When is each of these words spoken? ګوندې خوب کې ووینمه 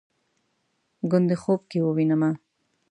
ګوندې 1.09 1.35
خوب 1.41 1.61
کې 1.69 1.79
ووینمه 1.81 2.31